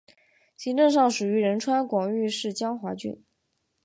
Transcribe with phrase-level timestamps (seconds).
[0.57, 3.23] 行政上属于仁川广域市江华郡。